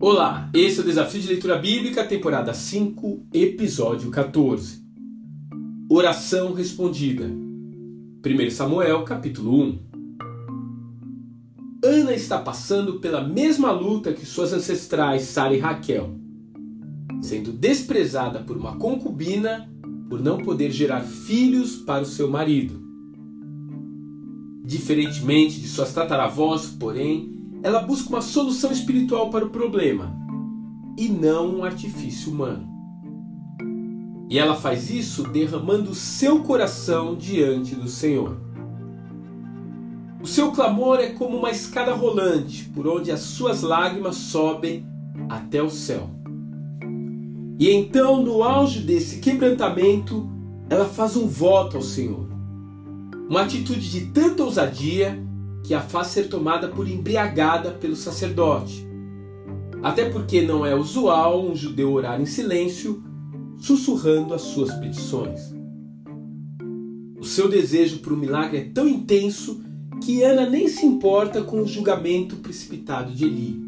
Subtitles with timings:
[0.00, 4.80] Olá, esse é o Desafio de Leitura Bíblica, temporada 5, episódio 14.
[5.90, 7.26] Oração respondida.
[7.26, 9.78] 1 Samuel, capítulo 1.
[11.84, 16.16] Ana está passando pela mesma luta que suas ancestrais Sara e Raquel,
[17.20, 19.68] sendo desprezada por uma concubina
[20.08, 22.87] por não poder gerar filhos para o seu marido.
[24.68, 30.14] Diferentemente de suas tataravós, porém, ela busca uma solução espiritual para o problema
[30.94, 32.68] e não um artifício humano.
[34.28, 38.36] E ela faz isso derramando seu coração diante do Senhor.
[40.20, 44.86] O seu clamor é como uma escada rolante por onde as suas lágrimas sobem
[45.30, 46.10] até o céu.
[47.58, 50.28] E então, no auge desse quebrantamento,
[50.68, 52.37] ela faz um voto ao Senhor.
[53.28, 55.22] Uma atitude de tanta ousadia
[55.62, 58.88] que a faz ser tomada por embriagada pelo sacerdote.
[59.82, 63.02] Até porque não é usual um judeu orar em silêncio,
[63.58, 65.54] sussurrando as suas petições.
[67.20, 69.60] O seu desejo por um milagre é tão intenso
[70.02, 73.60] que Ana nem se importa com o julgamento precipitado de Eli.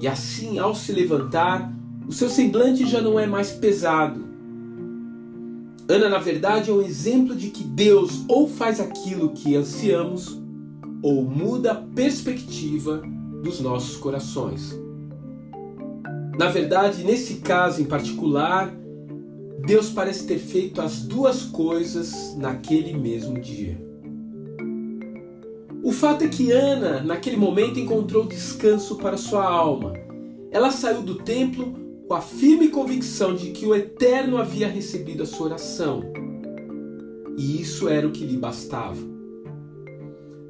[0.00, 1.72] E assim, ao se levantar,
[2.06, 4.31] o seu semblante já não é mais pesado.
[5.88, 10.40] Ana, na verdade, é um exemplo de que Deus ou faz aquilo que ansiamos,
[11.02, 13.02] ou muda a perspectiva
[13.42, 14.78] dos nossos corações.
[16.38, 18.72] Na verdade, nesse caso em particular,
[19.66, 23.78] Deus parece ter feito as duas coisas naquele mesmo dia.
[25.82, 29.94] O fato é que Ana, naquele momento, encontrou descanso para sua alma.
[30.52, 31.74] Ela saiu do templo
[32.12, 36.02] com a firme convicção de que o Eterno havia recebido a sua oração.
[37.38, 38.98] E isso era o que lhe bastava.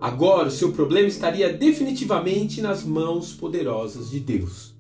[0.01, 4.75] Agora o seu problema estaria definitivamente nas mãos poderosas de Deus.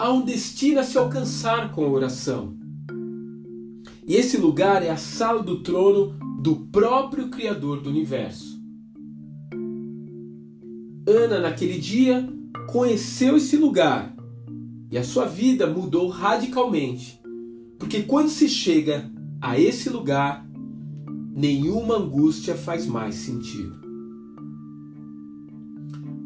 [0.00, 2.56] Há um destino a se alcançar com a oração.
[4.04, 6.12] E esse lugar é a sala do trono
[6.42, 8.60] do próprio Criador do universo.
[11.06, 12.28] Ana, naquele dia,
[12.70, 14.14] conheceu esse lugar
[14.90, 17.20] e a sua vida mudou radicalmente.
[17.78, 20.46] Porque quando se chega a esse lugar,
[21.34, 23.80] nenhuma angústia faz mais sentido.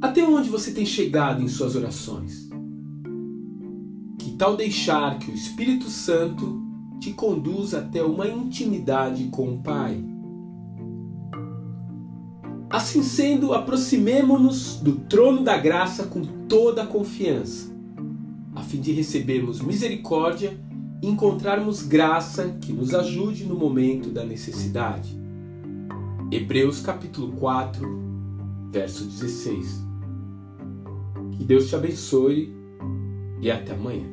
[0.03, 2.49] Até onde você tem chegado em suas orações?
[4.19, 6.63] Que tal deixar que o Espírito Santo
[7.01, 10.05] te conduza até uma intimidade com o Pai?
[12.69, 17.73] Assim sendo, aproximemo-nos do trono da graça com toda a confiança,
[18.55, 20.59] a fim de recebermos misericórdia
[21.03, 25.17] encontrarmos graça que nos ajude no momento da necessidade.
[26.33, 27.89] Hebreus capítulo 4,
[28.73, 29.85] verso 16.
[31.33, 32.53] Que Deus te abençoe
[33.41, 34.07] e até amanhã.